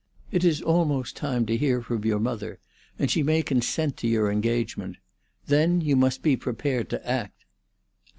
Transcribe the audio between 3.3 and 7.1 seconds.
consent to your engagement. Then you must be prepared to